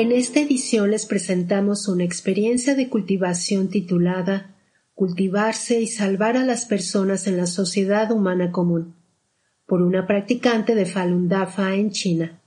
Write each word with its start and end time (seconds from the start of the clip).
En 0.00 0.12
esta 0.12 0.40
edición 0.40 0.92
les 0.92 1.04
presentamos 1.04 1.86
una 1.86 2.04
experiencia 2.04 2.74
de 2.74 2.88
cultivación 2.88 3.68
titulada 3.68 4.56
Cultivarse 4.94 5.78
y 5.78 5.88
salvar 5.88 6.38
a 6.38 6.46
las 6.46 6.64
personas 6.64 7.26
en 7.26 7.36
la 7.36 7.44
sociedad 7.44 8.10
humana 8.10 8.50
común, 8.50 8.94
por 9.66 9.82
una 9.82 10.06
practicante 10.06 10.74
de 10.74 10.86
Falun 10.86 11.28
Dafa 11.28 11.74
en 11.74 11.90
China. 11.90 12.40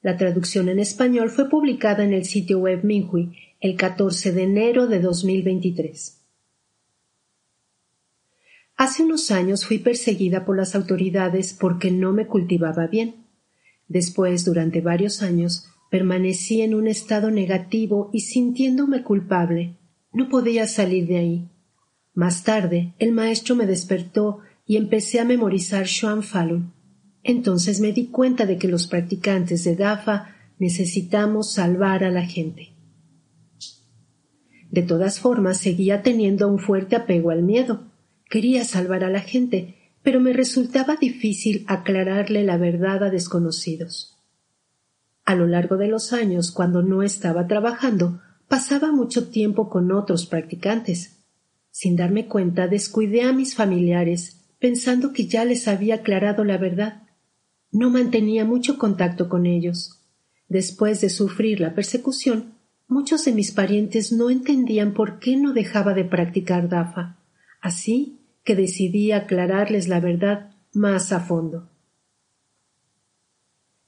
La 0.00 0.16
traducción 0.16 0.70
en 0.70 0.78
español 0.78 1.28
fue 1.28 1.50
publicada 1.50 2.02
en 2.02 2.14
el 2.14 2.24
sitio 2.24 2.60
web 2.60 2.82
Minhui 2.82 3.36
el 3.60 3.76
14 3.76 4.32
de 4.32 4.44
enero 4.44 4.86
de 4.86 5.00
2023. 5.00 6.18
Hace 8.76 9.02
unos 9.02 9.30
años 9.30 9.66
fui 9.66 9.80
perseguida 9.80 10.46
por 10.46 10.56
las 10.56 10.74
autoridades 10.74 11.52
porque 11.52 11.90
no 11.90 12.14
me 12.14 12.26
cultivaba 12.26 12.86
bien. 12.86 13.16
Después, 13.86 14.46
durante 14.46 14.80
varios 14.80 15.20
años, 15.20 15.68
Permanecí 15.94 16.60
en 16.62 16.74
un 16.74 16.88
estado 16.88 17.30
negativo 17.30 18.10
y 18.12 18.22
sintiéndome 18.22 19.04
culpable. 19.04 19.78
No 20.12 20.28
podía 20.28 20.66
salir 20.66 21.06
de 21.06 21.18
ahí. 21.18 21.48
Más 22.14 22.42
tarde, 22.42 22.96
el 22.98 23.12
maestro 23.12 23.54
me 23.54 23.64
despertó 23.64 24.40
y 24.66 24.76
empecé 24.76 25.20
a 25.20 25.24
memorizar 25.24 25.86
Xuan 25.86 26.24
Falun. 26.24 26.72
Entonces 27.22 27.80
me 27.80 27.92
di 27.92 28.06
cuenta 28.08 28.44
de 28.44 28.58
que 28.58 28.66
los 28.66 28.88
practicantes 28.88 29.62
de 29.62 29.76
DAFA 29.76 30.34
necesitamos 30.58 31.52
salvar 31.52 32.02
a 32.02 32.10
la 32.10 32.26
gente. 32.26 32.74
De 34.72 34.82
todas 34.82 35.20
formas, 35.20 35.58
seguía 35.58 36.02
teniendo 36.02 36.48
un 36.48 36.58
fuerte 36.58 36.96
apego 36.96 37.30
al 37.30 37.44
miedo. 37.44 37.84
Quería 38.28 38.64
salvar 38.64 39.04
a 39.04 39.10
la 39.10 39.20
gente, 39.20 39.76
pero 40.02 40.18
me 40.18 40.32
resultaba 40.32 40.96
difícil 40.96 41.64
aclararle 41.68 42.42
la 42.42 42.56
verdad 42.56 43.04
a 43.04 43.10
desconocidos. 43.10 44.13
A 45.24 45.34
lo 45.34 45.46
largo 45.46 45.76
de 45.76 45.88
los 45.88 46.12
años, 46.12 46.50
cuando 46.50 46.82
no 46.82 47.02
estaba 47.02 47.46
trabajando, 47.46 48.20
pasaba 48.48 48.92
mucho 48.92 49.28
tiempo 49.28 49.70
con 49.70 49.90
otros 49.90 50.26
practicantes. 50.26 51.18
Sin 51.70 51.96
darme 51.96 52.26
cuenta, 52.26 52.68
descuidé 52.68 53.22
a 53.22 53.32
mis 53.32 53.54
familiares, 53.54 54.44
pensando 54.58 55.12
que 55.12 55.26
ya 55.26 55.44
les 55.44 55.66
había 55.66 55.96
aclarado 55.96 56.44
la 56.44 56.58
verdad. 56.58 57.02
No 57.72 57.90
mantenía 57.90 58.44
mucho 58.44 58.78
contacto 58.78 59.28
con 59.28 59.46
ellos. 59.46 60.00
Después 60.48 61.00
de 61.00 61.08
sufrir 61.08 61.60
la 61.60 61.74
persecución, 61.74 62.54
muchos 62.86 63.24
de 63.24 63.32
mis 63.32 63.50
parientes 63.50 64.12
no 64.12 64.30
entendían 64.30 64.92
por 64.92 65.18
qué 65.18 65.36
no 65.36 65.52
dejaba 65.52 65.94
de 65.94 66.04
practicar 66.04 66.68
DAFA. 66.68 67.16
Así 67.60 68.20
que 68.44 68.54
decidí 68.54 69.10
aclararles 69.12 69.88
la 69.88 70.00
verdad 70.00 70.50
más 70.74 71.12
a 71.12 71.20
fondo. 71.20 71.70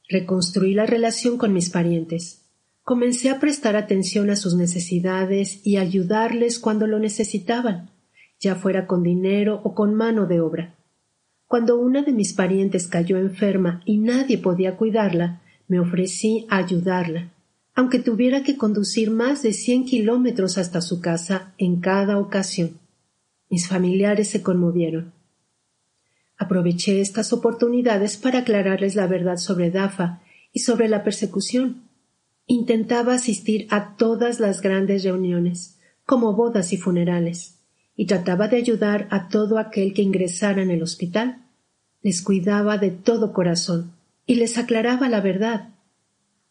Reconstruí 0.08 0.72
la 0.72 0.86
relación 0.86 1.36
con 1.36 1.52
mis 1.52 1.70
parientes. 1.70 2.42
Comencé 2.82 3.30
a 3.30 3.40
prestar 3.40 3.74
atención 3.74 4.30
a 4.30 4.36
sus 4.36 4.54
necesidades 4.54 5.66
y 5.66 5.78
ayudarles 5.78 6.60
cuando 6.60 6.86
lo 6.86 7.00
necesitaban, 7.00 7.90
ya 8.38 8.54
fuera 8.54 8.86
con 8.86 9.02
dinero 9.02 9.60
o 9.64 9.74
con 9.74 9.94
mano 9.94 10.26
de 10.26 10.40
obra. 10.40 10.76
Cuando 11.48 11.76
una 11.76 12.02
de 12.02 12.12
mis 12.12 12.34
parientes 12.34 12.86
cayó 12.86 13.16
enferma 13.16 13.82
y 13.84 13.98
nadie 13.98 14.38
podía 14.38 14.76
cuidarla, 14.76 15.42
me 15.66 15.80
ofrecí 15.80 16.46
a 16.50 16.58
ayudarla, 16.58 17.32
aunque 17.74 17.98
tuviera 17.98 18.44
que 18.44 18.56
conducir 18.56 19.10
más 19.10 19.42
de 19.42 19.52
cien 19.52 19.84
kilómetros 19.84 20.56
hasta 20.56 20.80
su 20.80 21.00
casa 21.00 21.52
en 21.58 21.80
cada 21.80 22.18
ocasión. 22.18 22.78
Mis 23.50 23.66
familiares 23.66 24.28
se 24.28 24.42
conmovieron. 24.42 25.15
Aproveché 26.38 27.00
estas 27.00 27.32
oportunidades 27.32 28.16
para 28.16 28.40
aclararles 28.40 28.94
la 28.94 29.06
verdad 29.06 29.38
sobre 29.38 29.70
Dafa 29.70 30.20
y 30.52 30.60
sobre 30.60 30.88
la 30.88 31.02
persecución. 31.02 31.82
Intentaba 32.46 33.14
asistir 33.14 33.66
a 33.70 33.96
todas 33.96 34.38
las 34.38 34.60
grandes 34.60 35.02
reuniones, 35.02 35.78
como 36.04 36.34
bodas 36.34 36.72
y 36.72 36.76
funerales, 36.76 37.58
y 37.96 38.06
trataba 38.06 38.48
de 38.48 38.58
ayudar 38.58 39.08
a 39.10 39.28
todo 39.28 39.58
aquel 39.58 39.94
que 39.94 40.02
ingresara 40.02 40.62
en 40.62 40.70
el 40.70 40.82
hospital. 40.82 41.44
Les 42.02 42.22
cuidaba 42.22 42.78
de 42.78 42.90
todo 42.90 43.32
corazón 43.32 43.92
y 44.26 44.36
les 44.36 44.58
aclaraba 44.58 45.08
la 45.08 45.20
verdad. 45.20 45.70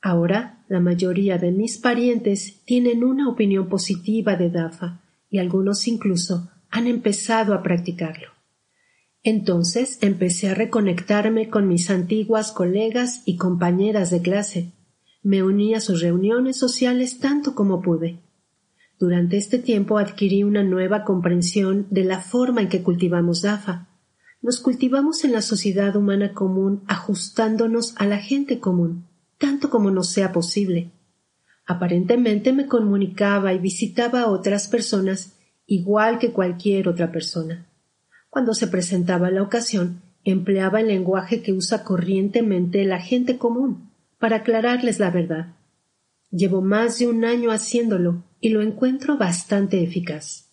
Ahora 0.01 0.63
la 0.67 0.79
mayoría 0.79 1.37
de 1.37 1.51
mis 1.51 1.77
parientes 1.77 2.61
tienen 2.65 3.03
una 3.03 3.29
opinión 3.29 3.69
positiva 3.69 4.35
de 4.35 4.49
Dafa 4.49 5.01
y 5.29 5.37
algunos 5.37 5.87
incluso 5.87 6.49
han 6.71 6.87
empezado 6.87 7.53
a 7.53 7.61
practicarlo. 7.61 8.34
Entonces 9.27 9.97
empecé 10.01 10.49
a 10.49 10.53
reconectarme 10.53 11.49
con 11.49 11.67
mis 11.67 11.89
antiguas 11.89 12.51
colegas 12.51 13.23
y 13.25 13.37
compañeras 13.37 14.11
de 14.11 14.21
clase. 14.21 14.71
Me 15.23 15.41
uní 15.41 15.73
a 15.73 15.81
sus 15.81 16.01
reuniones 16.01 16.57
sociales 16.57 17.17
tanto 17.17 17.55
como 17.55 17.81
pude. 17.81 18.19
Durante 18.99 19.37
este 19.37 19.57
tiempo 19.57 19.97
adquirí 19.97 20.43
una 20.43 20.61
nueva 20.61 21.03
comprensión 21.03 21.87
de 21.89 22.03
la 22.03 22.21
forma 22.21 22.61
en 22.61 22.69
que 22.69 22.83
cultivamos 22.83 23.41
DAFA. 23.41 23.87
Nos 24.43 24.59
cultivamos 24.59 25.23
en 25.23 25.31
la 25.31 25.41
sociedad 25.41 25.95
humana 25.95 26.33
común 26.33 26.83
ajustándonos 26.85 27.95
a 27.97 28.05
la 28.05 28.19
gente 28.19 28.59
común, 28.59 29.07
tanto 29.39 29.71
como 29.71 29.89
nos 29.89 30.07
sea 30.07 30.31
posible. 30.31 30.91
Aparentemente 31.65 32.53
me 32.53 32.67
comunicaba 32.67 33.55
y 33.55 33.57
visitaba 33.57 34.21
a 34.21 34.27
otras 34.27 34.67
personas 34.67 35.33
igual 35.65 36.19
que 36.19 36.31
cualquier 36.31 36.87
otra 36.87 37.11
persona. 37.11 37.65
Cuando 38.35 38.53
se 38.53 38.67
presentaba 38.67 39.31
la 39.31 39.41
ocasión, 39.41 40.01
empleaba 40.25 40.81
el 40.81 40.87
lenguaje 40.87 41.41
que 41.41 41.53
usa 41.53 41.85
corrientemente 41.85 42.83
la 42.83 42.99
gente 42.99 43.37
común 43.37 43.91
para 44.19 44.35
aclararles 44.35 44.99
la 44.99 45.09
verdad. 45.09 45.55
Llevo 46.31 46.61
más 46.61 46.99
de 46.99 47.07
un 47.07 47.23
año 47.23 47.51
haciéndolo 47.51 48.25
y 48.41 48.49
lo 48.49 48.61
encuentro 48.61 49.17
bastante 49.17 49.81
eficaz. 49.81 50.49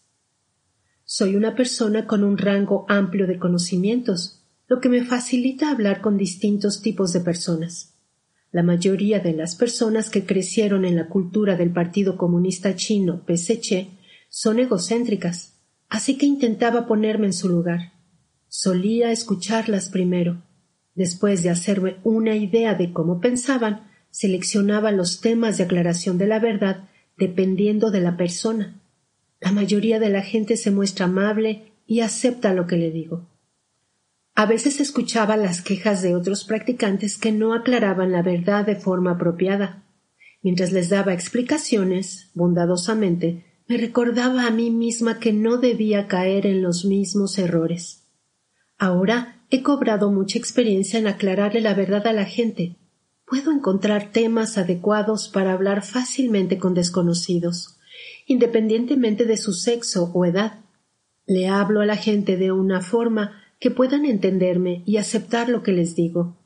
Soy 1.02 1.34
una 1.34 1.56
persona 1.56 2.06
con 2.06 2.23
un 2.23 2.38
rango 2.38 2.87
amplio 2.88 3.26
de 3.26 3.40
conocimientos, 3.40 4.44
lo 4.69 4.81
que 4.81 4.88
me 4.88 5.05
facilita 5.05 5.69
hablar 5.69 6.02
con 6.02 6.17
distintos 6.17 6.82
tipos 6.82 7.12
de 7.12 7.19
personas. 7.19 7.94
La 8.52 8.62
mayoría 8.62 9.19
de 9.19 9.32
las 9.32 9.56
personas 9.56 10.08
que 10.08 10.25
crecieron 10.25 10.84
en 10.84 10.94
la 10.94 11.08
cultura 11.08 11.56
del 11.56 11.73
Partido 11.73 12.17
Comunista 12.17 12.76
Chino, 12.76 13.25
PSC, 13.26 13.88
son 14.29 14.61
egocéntricas, 14.61 15.51
así 15.93 16.17
que 16.17 16.25
intentaba 16.25 16.87
ponerme 16.87 17.27
en 17.27 17.35
su 17.35 17.50
lugar. 17.50 17.93
Solía 18.49 19.12
escucharlas 19.12 19.91
primero. 19.91 20.43
Después 20.94 21.43
de 21.43 21.50
hacerme 21.50 21.97
una 22.03 22.35
idea 22.35 22.75
de 22.75 22.94
cómo 22.94 23.21
pensaban, 23.21 23.91
seleccionaba 24.11 24.91
los 24.91 25.21
temas 25.21 25.59
de 25.59 25.65
aclaración 25.65 26.17
de 26.17 26.27
la 26.27 26.39
verdad 26.39 26.89
dependiendo 27.19 27.91
de 27.91 28.00
la 28.00 28.17
persona. 28.17 28.81
La 29.39 29.53
mayoría 29.53 30.00
de 30.00 30.09
la 30.09 30.23
gente 30.23 30.56
se 30.56 30.71
muestra 30.71 31.05
amable 31.05 31.75
y 31.87 32.00
acepta 32.00 32.55
lo 32.55 32.67
que 32.67 32.79
le 32.79 32.91
digo. 32.91 33.29
A 34.35 34.47
veces 34.47 34.81
escuchaba 34.81 35.37
las 35.37 35.61
quejas 35.61 36.00
de 36.00 36.15
otros 36.15 36.44
practicantes 36.44 37.19
que 37.19 37.33
no 37.33 37.53
aclaraban 37.53 38.12
la 38.12 38.23
verdad 38.23 38.65
de 38.65 38.77
forma 38.77 39.12
apropiada. 39.12 39.83
Mientras 40.41 40.73
les 40.73 40.89
daba 40.89 41.12
explicaciones, 41.12 42.31
bondadosamente, 42.33 43.44
me 43.69 43.76
recordaba 43.76 44.47
a 44.47 44.50
mí 44.50 44.70
misma 44.70 45.19
que 45.19 45.32
no 45.32 45.56
debía 45.56 46.06
caer 46.09 46.47
en 46.47 46.62
los 46.62 46.85
mismos 46.85 47.38
errores. 47.38 48.05
Ahora 48.79 49.43
he 49.50 49.62
cobrado 49.62 50.11
mucha 50.11 50.38
experiencia 50.38 50.99
en 50.99 51.06
aclararle 51.06 51.61
la 51.61 51.75
verdad 51.75 52.06
a 52.06 52.12
la 52.12 52.25
gente. 52.25 52.76
Puedo 53.26 53.53
encontrar 53.53 54.11
temas 54.11 54.59
adecuados 54.59 55.29
para 55.29 55.53
hablar 55.53 55.82
fácilmente 55.85 56.59
con 56.59 56.75
desconocidos, 56.75 57.79
independientemente 58.26 59.25
de 59.25 59.37
su 59.37 59.53
sexo 59.53 60.11
o 60.12 60.25
edad. 60.25 60.61
Le 61.26 61.49
hablo 61.49 61.81
a 61.81 61.87
la 61.87 61.97
gente 61.97 62.37
de 62.37 62.53
una 62.53 62.81
forma 62.81 63.43
que 63.61 63.70
puedan 63.70 64.05
entenderme 64.05 64.82
y 64.87 64.97
aceptar 64.97 65.49
lo 65.49 65.62
que 65.62 65.73
les 65.73 65.94
digo. 65.94 66.37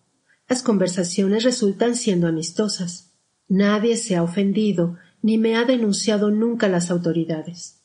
Las 0.48 0.62
conversaciones 0.62 1.42
resultan 1.44 1.94
siendo 1.94 2.28
amistosas. 2.28 3.14
Nadie 3.48 3.96
se 3.96 4.16
ha 4.16 4.22
ofendido 4.22 4.96
ni 5.26 5.38
me 5.38 5.56
ha 5.56 5.64
denunciado 5.64 6.30
nunca 6.30 6.68
las 6.68 6.88
autoridades. 6.88 7.80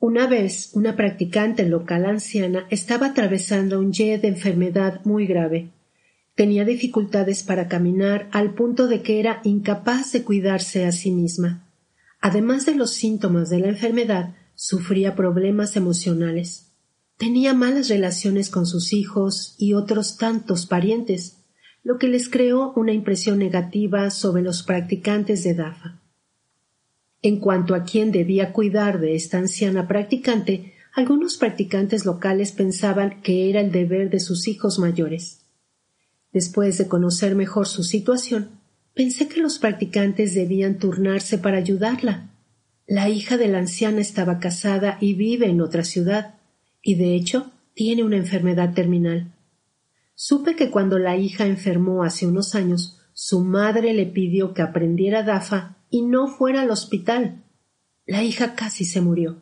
Una 0.00 0.26
vez 0.26 0.70
una 0.72 0.96
practicante 0.96 1.64
local 1.64 2.06
anciana 2.06 2.66
estaba 2.70 3.06
atravesando 3.06 3.78
un 3.78 3.92
ye 3.92 4.18
de 4.18 4.26
enfermedad 4.26 5.00
muy 5.04 5.28
grave. 5.28 5.70
Tenía 6.34 6.64
dificultades 6.64 7.44
para 7.44 7.68
caminar 7.68 8.28
al 8.32 8.52
punto 8.54 8.88
de 8.88 9.00
que 9.00 9.20
era 9.20 9.42
incapaz 9.44 10.10
de 10.10 10.24
cuidarse 10.24 10.86
a 10.86 10.90
sí 10.90 11.12
misma. 11.12 11.68
Además 12.20 12.66
de 12.66 12.74
los 12.74 12.94
síntomas 12.94 13.48
de 13.48 13.60
la 13.60 13.68
enfermedad, 13.68 14.34
sufría 14.56 15.14
problemas 15.14 15.76
emocionales. 15.76 16.72
Tenía 17.16 17.54
malas 17.54 17.88
relaciones 17.88 18.50
con 18.50 18.66
sus 18.66 18.92
hijos 18.92 19.54
y 19.56 19.74
otros 19.74 20.16
tantos 20.16 20.66
parientes, 20.66 21.44
lo 21.84 21.96
que 21.96 22.08
les 22.08 22.28
creó 22.28 22.72
una 22.74 22.92
impresión 22.92 23.38
negativa 23.38 24.10
sobre 24.10 24.42
los 24.42 24.64
practicantes 24.64 25.44
de 25.44 25.54
DAFA. 25.54 26.00
En 27.24 27.38
cuanto 27.38 27.74
a 27.74 27.84
quién 27.84 28.12
debía 28.12 28.52
cuidar 28.52 29.00
de 29.00 29.14
esta 29.14 29.38
anciana 29.38 29.88
practicante, 29.88 30.74
algunos 30.92 31.38
practicantes 31.38 32.04
locales 32.04 32.52
pensaban 32.52 33.22
que 33.22 33.48
era 33.48 33.62
el 33.62 33.72
deber 33.72 34.10
de 34.10 34.20
sus 34.20 34.46
hijos 34.46 34.78
mayores. 34.78 35.40
Después 36.34 36.76
de 36.76 36.86
conocer 36.86 37.34
mejor 37.34 37.66
su 37.66 37.82
situación, 37.82 38.60
pensé 38.92 39.26
que 39.26 39.40
los 39.40 39.58
practicantes 39.58 40.34
debían 40.34 40.76
turnarse 40.76 41.38
para 41.38 41.56
ayudarla. 41.56 42.28
La 42.86 43.08
hija 43.08 43.38
de 43.38 43.48
la 43.48 43.56
anciana 43.56 44.02
estaba 44.02 44.38
casada 44.38 44.98
y 45.00 45.14
vive 45.14 45.48
en 45.48 45.62
otra 45.62 45.82
ciudad, 45.82 46.34
y 46.82 46.96
de 46.96 47.14
hecho 47.14 47.52
tiene 47.72 48.04
una 48.04 48.18
enfermedad 48.18 48.74
terminal. 48.74 49.32
Supe 50.14 50.56
que 50.56 50.70
cuando 50.70 50.98
la 50.98 51.16
hija 51.16 51.46
enfermó 51.46 52.04
hace 52.04 52.26
unos 52.26 52.54
años, 52.54 53.00
su 53.14 53.40
madre 53.42 53.94
le 53.94 54.06
pidió 54.06 54.52
que 54.52 54.62
aprendiera 54.62 55.22
DAFA 55.22 55.76
y 55.88 56.02
no 56.02 56.26
fuera 56.26 56.62
al 56.62 56.70
hospital. 56.70 57.44
La 58.06 58.24
hija 58.24 58.56
casi 58.56 58.84
se 58.84 59.00
murió. 59.00 59.40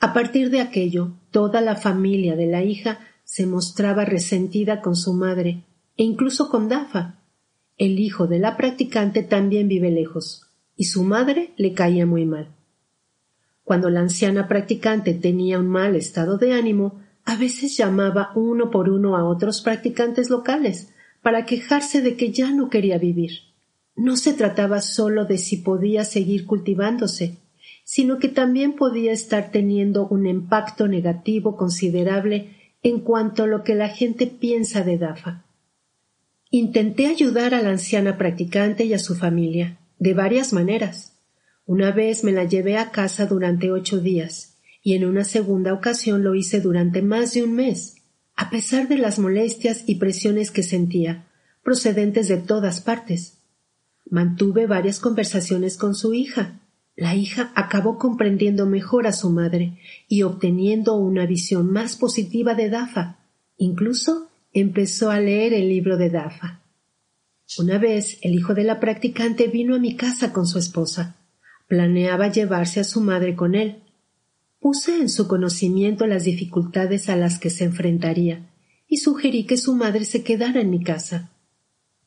A 0.00 0.12
partir 0.12 0.50
de 0.50 0.60
aquello, 0.60 1.14
toda 1.30 1.62
la 1.62 1.76
familia 1.76 2.36
de 2.36 2.46
la 2.46 2.62
hija 2.62 3.00
se 3.24 3.46
mostraba 3.46 4.04
resentida 4.04 4.82
con 4.82 4.96
su 4.96 5.14
madre 5.14 5.64
e 5.96 6.04
incluso 6.04 6.50
con 6.50 6.68
DAFA. 6.68 7.16
El 7.78 7.98
hijo 7.98 8.26
de 8.26 8.38
la 8.38 8.58
practicante 8.58 9.22
también 9.22 9.66
vive 9.66 9.90
lejos 9.90 10.46
y 10.76 10.84
su 10.84 11.02
madre 11.02 11.54
le 11.56 11.72
caía 11.72 12.04
muy 12.04 12.26
mal. 12.26 12.48
Cuando 13.64 13.88
la 13.88 14.00
anciana 14.00 14.46
practicante 14.46 15.14
tenía 15.14 15.58
un 15.58 15.68
mal 15.68 15.96
estado 15.96 16.36
de 16.36 16.52
ánimo, 16.52 17.00
a 17.24 17.36
veces 17.36 17.76
llamaba 17.78 18.32
uno 18.34 18.70
por 18.70 18.90
uno 18.90 19.16
a 19.16 19.24
otros 19.24 19.62
practicantes 19.62 20.28
locales 20.28 20.92
para 21.22 21.44
quejarse 21.44 22.02
de 22.02 22.16
que 22.16 22.32
ya 22.32 22.50
no 22.50 22.70
quería 22.70 22.98
vivir. 22.98 23.32
No 23.96 24.16
se 24.16 24.32
trataba 24.32 24.80
solo 24.80 25.24
de 25.24 25.38
si 25.38 25.58
podía 25.58 26.04
seguir 26.04 26.46
cultivándose, 26.46 27.36
sino 27.84 28.18
que 28.18 28.28
también 28.28 28.74
podía 28.74 29.12
estar 29.12 29.50
teniendo 29.50 30.06
un 30.08 30.26
impacto 30.26 30.88
negativo 30.88 31.56
considerable 31.56 32.56
en 32.82 33.00
cuanto 33.00 33.42
a 33.42 33.46
lo 33.46 33.62
que 33.62 33.74
la 33.74 33.88
gente 33.88 34.26
piensa 34.26 34.84
de 34.84 34.96
Dafa. 34.96 35.44
Intenté 36.50 37.06
ayudar 37.06 37.54
a 37.54 37.62
la 37.62 37.70
anciana 37.70 38.16
practicante 38.16 38.84
y 38.84 38.94
a 38.94 38.98
su 38.98 39.14
familia, 39.14 39.78
de 39.98 40.14
varias 40.14 40.52
maneras. 40.52 41.18
Una 41.66 41.92
vez 41.92 42.24
me 42.24 42.32
la 42.32 42.44
llevé 42.44 42.78
a 42.78 42.90
casa 42.90 43.26
durante 43.26 43.70
ocho 43.70 44.00
días, 44.00 44.56
y 44.82 44.94
en 44.94 45.04
una 45.04 45.24
segunda 45.24 45.74
ocasión 45.74 46.24
lo 46.24 46.34
hice 46.34 46.60
durante 46.60 47.02
más 47.02 47.34
de 47.34 47.44
un 47.44 47.54
mes, 47.54 47.96
a 48.40 48.48
pesar 48.48 48.88
de 48.88 48.96
las 48.96 49.18
molestias 49.18 49.84
y 49.86 49.96
presiones 49.96 50.50
que 50.50 50.62
sentía, 50.62 51.26
procedentes 51.62 52.26
de 52.26 52.38
todas 52.38 52.80
partes. 52.80 53.36
Mantuve 54.08 54.66
varias 54.66 54.98
conversaciones 54.98 55.76
con 55.76 55.94
su 55.94 56.14
hija. 56.14 56.58
La 56.96 57.14
hija 57.14 57.52
acabó 57.54 57.98
comprendiendo 57.98 58.64
mejor 58.64 59.06
a 59.06 59.12
su 59.12 59.28
madre 59.28 59.78
y 60.08 60.22
obteniendo 60.22 60.96
una 60.96 61.26
visión 61.26 61.70
más 61.70 61.96
positiva 61.96 62.54
de 62.54 62.70
Dafa. 62.70 63.18
Incluso 63.58 64.28
empezó 64.54 65.10
a 65.10 65.20
leer 65.20 65.52
el 65.52 65.68
libro 65.68 65.98
de 65.98 66.08
Dafa. 66.08 66.62
Una 67.58 67.76
vez 67.76 68.16
el 68.22 68.34
hijo 68.34 68.54
de 68.54 68.64
la 68.64 68.80
practicante 68.80 69.48
vino 69.48 69.74
a 69.74 69.78
mi 69.78 69.96
casa 69.96 70.32
con 70.32 70.46
su 70.46 70.58
esposa. 70.58 71.14
Planeaba 71.68 72.28
llevarse 72.28 72.80
a 72.80 72.84
su 72.84 73.02
madre 73.02 73.36
con 73.36 73.54
él, 73.54 73.82
Puse 74.60 74.96
en 74.96 75.08
su 75.08 75.26
conocimiento 75.26 76.06
las 76.06 76.24
dificultades 76.24 77.08
a 77.08 77.16
las 77.16 77.38
que 77.38 77.48
se 77.48 77.64
enfrentaría 77.64 78.46
y 78.86 78.98
sugerí 78.98 79.46
que 79.46 79.56
su 79.56 79.74
madre 79.74 80.04
se 80.04 80.22
quedara 80.22 80.60
en 80.60 80.68
mi 80.68 80.84
casa. 80.84 81.30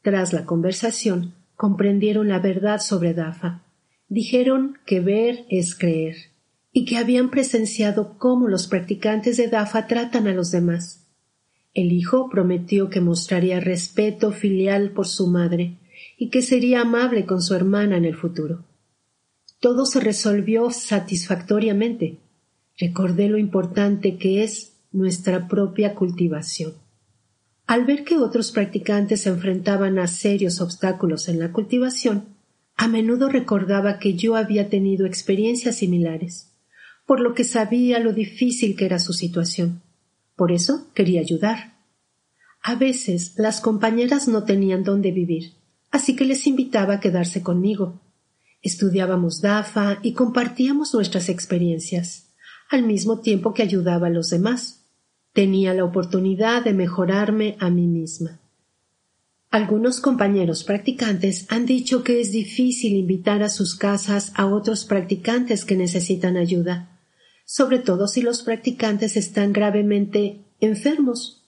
Tras 0.04 0.34
la 0.34 0.46
conversación, 0.46 1.34
comprendieron 1.56 2.28
la 2.28 2.38
verdad 2.38 2.80
sobre 2.80 3.16
Dafa. 3.16 3.64
Dijeron 4.08 4.78
que 4.86 5.00
ver 5.00 5.46
es 5.50 5.74
creer 5.76 6.16
y 6.72 6.86
que 6.86 6.98
habían 6.98 7.32
presenciado 7.32 8.20
cómo 8.20 8.48
los 8.48 8.68
practicantes 8.68 9.38
de 9.38 9.48
Dafa 9.48 9.88
tratan 9.88 10.28
a 10.28 10.34
los 10.34 10.52
demás. 10.52 11.08
El 11.74 11.92
hijo 11.92 12.30
prometió 12.30 12.92
que 12.92 13.02
mostraría 13.02 13.62
respeto 13.62 14.32
filial 14.32 14.92
por 14.92 15.08
su 15.08 15.26
madre 15.26 15.80
y 16.20 16.30
que 16.30 16.44
sería 16.44 16.82
amable 16.82 17.26
con 17.26 17.42
su 17.42 17.56
hermana 17.56 17.98
en 17.98 18.06
el 18.06 18.16
futuro. 18.16 18.64
Todo 19.60 19.88
se 19.88 20.00
resolvió 20.00 20.70
satisfactoriamente 20.70 22.20
recordé 22.78 23.30
lo 23.30 23.38
importante 23.38 24.18
que 24.18 24.44
es 24.44 24.74
nuestra 24.92 25.48
propia 25.48 25.96
cultivación. 25.96 26.74
Al 27.66 27.86
ver 27.86 28.04
que 28.04 28.18
otros 28.18 28.52
practicantes 28.52 29.22
se 29.22 29.30
enfrentaban 29.30 29.98
a 30.00 30.08
serios 30.08 30.62
obstáculos 30.62 31.30
en 31.30 31.40
la 31.40 31.52
cultivación, 31.52 32.26
a 32.76 32.88
menudo 32.88 33.30
recordaba 33.30 34.00
que 34.00 34.16
yo 34.16 34.36
había 34.36 34.70
tenido 34.70 35.06
experiencias 35.06 35.78
similares, 35.78 36.52
por 37.06 37.20
lo 37.20 37.34
que 37.34 37.44
sabía 37.44 38.00
lo 38.00 38.14
difícil 38.14 38.76
que 38.76 38.86
era 38.86 39.00
su 39.00 39.14
situación. 39.14 39.82
Por 40.36 40.52
eso 40.52 40.88
quería 40.94 41.22
ayudar. 41.22 41.76
A 42.62 42.76
veces 42.76 43.34
las 43.38 43.62
compañeras 43.62 44.28
no 44.28 44.44
tenían 44.44 44.84
dónde 44.84 45.12
vivir, 45.12 45.54
así 45.92 46.16
que 46.16 46.26
les 46.26 46.48
invitaba 46.48 46.96
a 46.96 47.00
quedarse 47.00 47.44
conmigo. 47.44 48.02
Estudiábamos 48.62 49.42
DAFA 49.42 50.00
y 50.02 50.14
compartíamos 50.14 50.94
nuestras 50.94 51.30
experiencias 51.30 52.33
al 52.74 52.84
mismo 52.84 53.20
tiempo 53.20 53.54
que 53.54 53.64
ayudaba 53.64 54.08
a 54.08 54.10
los 54.10 54.30
demás. 54.30 54.86
Tenía 55.32 55.74
la 55.74 55.86
oportunidad 55.86 56.64
de 56.64 56.74
mejorarme 56.74 57.56
a 57.60 57.70
mí 57.70 57.88
misma. 57.88 58.40
Algunos 59.50 60.00
compañeros 60.00 60.64
practicantes 60.64 61.46
han 61.50 61.66
dicho 61.66 62.04
que 62.04 62.20
es 62.20 62.32
difícil 62.32 62.94
invitar 62.94 63.44
a 63.44 63.50
sus 63.50 63.76
casas 63.76 64.32
a 64.36 64.48
otros 64.48 64.86
practicantes 64.86 65.64
que 65.66 65.76
necesitan 65.76 66.38
ayuda, 66.38 67.00
sobre 67.46 67.78
todo 67.78 68.08
si 68.08 68.22
los 68.22 68.42
practicantes 68.42 69.16
están 69.16 69.54
gravemente 69.54 70.46
enfermos. 70.60 71.46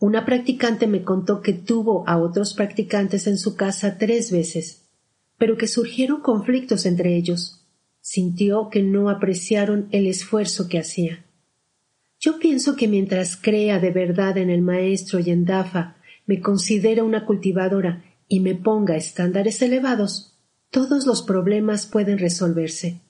Una 0.00 0.24
practicante 0.24 0.86
me 0.88 1.04
contó 1.04 1.40
que 1.40 1.52
tuvo 1.52 2.08
a 2.08 2.18
otros 2.18 2.54
practicantes 2.54 3.26
en 3.28 3.38
su 3.38 3.54
casa 3.54 3.98
tres 3.98 4.32
veces, 4.32 4.88
pero 5.38 5.56
que 5.56 5.68
surgieron 5.68 6.20
conflictos 6.20 6.86
entre 6.86 7.16
ellos 7.16 7.57
sintió 8.08 8.70
que 8.70 8.82
no 8.82 9.10
apreciaron 9.10 9.86
el 9.90 10.06
esfuerzo 10.06 10.66
que 10.66 10.78
hacía. 10.78 11.26
Yo 12.18 12.38
pienso 12.38 12.74
que 12.74 12.88
mientras 12.88 13.36
crea 13.36 13.80
de 13.80 13.90
verdad 13.90 14.38
en 14.38 14.48
el 14.48 14.62
maestro 14.62 15.18
y 15.20 15.28
en 15.28 15.44
Dafa, 15.44 15.96
me 16.24 16.40
considera 16.40 17.04
una 17.04 17.26
cultivadora 17.26 18.02
y 18.26 18.40
me 18.40 18.54
ponga 18.54 18.96
estándares 18.96 19.60
elevados, 19.60 20.38
todos 20.70 21.04
los 21.04 21.22
problemas 21.22 21.86
pueden 21.86 22.16
resolverse. 22.16 23.02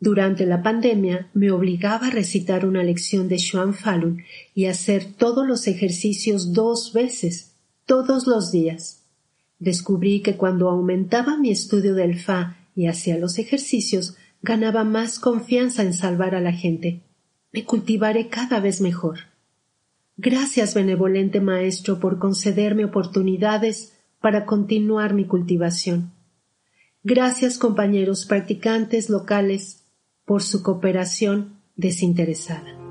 Durante 0.00 0.46
la 0.46 0.64
pandemia 0.64 1.30
me 1.32 1.52
obligaba 1.52 2.08
a 2.08 2.10
recitar 2.10 2.66
una 2.66 2.82
lección 2.82 3.28
de 3.28 3.38
Xuan 3.38 3.72
Falun 3.72 4.24
y 4.52 4.66
hacer 4.66 5.12
todos 5.16 5.46
los 5.46 5.68
ejercicios 5.68 6.52
dos 6.52 6.92
veces, 6.92 7.54
todos 7.86 8.26
los 8.26 8.50
días. 8.50 9.04
Descubrí 9.60 10.22
que 10.22 10.36
cuando 10.36 10.68
aumentaba 10.68 11.38
mi 11.38 11.52
estudio 11.52 11.94
del 11.94 12.18
Fa 12.18 12.56
y 12.74 12.86
hacia 12.86 13.18
los 13.18 13.38
ejercicios 13.38 14.16
ganaba 14.42 14.84
más 14.84 15.18
confianza 15.18 15.82
en 15.82 15.94
salvar 15.94 16.34
a 16.34 16.40
la 16.40 16.52
gente. 16.52 17.02
Me 17.52 17.64
cultivaré 17.64 18.28
cada 18.28 18.60
vez 18.60 18.80
mejor. 18.80 19.20
Gracias, 20.16 20.74
benevolente 20.74 21.40
Maestro, 21.40 22.00
por 22.00 22.18
concederme 22.18 22.84
oportunidades 22.84 23.92
para 24.20 24.46
continuar 24.46 25.14
mi 25.14 25.26
cultivación. 25.26 26.12
Gracias 27.02 27.58
compañeros 27.58 28.26
practicantes 28.26 29.10
locales 29.10 29.84
por 30.24 30.42
su 30.42 30.62
cooperación 30.62 31.58
desinteresada. 31.76 32.81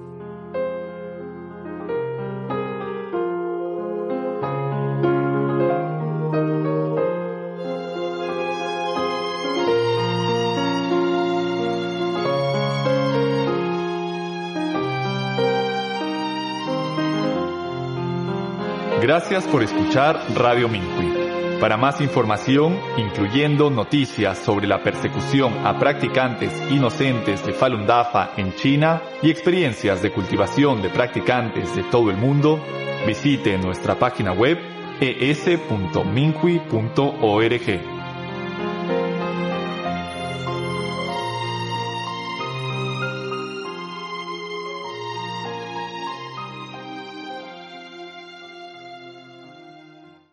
Gracias 19.12 19.44
por 19.44 19.62
escuchar 19.62 20.24
Radio 20.36 20.70
Minhui. 20.70 21.60
Para 21.60 21.76
más 21.76 22.00
información, 22.00 22.80
incluyendo 22.96 23.70
noticias 23.70 24.38
sobre 24.38 24.68
la 24.68 24.82
persecución 24.82 25.68
a 25.68 25.78
practicantes 25.78 26.54
inocentes 26.72 27.46
de 27.46 27.52
Falun 27.52 27.86
Dafa 27.86 28.32
en 28.38 28.56
China 28.56 29.02
y 29.22 29.30
experiencias 29.30 30.02
de 30.02 30.14
cultivación 30.14 30.82
de 30.82 30.92
practicantes 30.92 31.76
de 31.76 31.84
todo 31.84 32.10
el 32.10 32.16
mundo, 32.16 32.64
visite 33.06 33.58
nuestra 33.58 34.00
página 34.00 34.32
web 34.32 34.58
es.minhui.org. 35.02 38.01